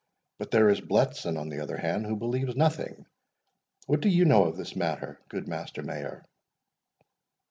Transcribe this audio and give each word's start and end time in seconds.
But 0.39 0.49
there 0.49 0.69
is 0.71 0.81
Bletson, 0.81 1.37
on 1.39 1.49
the 1.49 1.59
other 1.59 1.77
hand, 1.77 2.07
who 2.07 2.15
believes 2.15 2.55
nothing.—What 2.55 4.01
do 4.01 4.09
you 4.09 4.25
know 4.25 4.45
of 4.45 4.57
this 4.57 4.75
matter, 4.75 5.21
good 5.29 5.47
Master 5.47 5.83
Mayor?" 5.83 6.25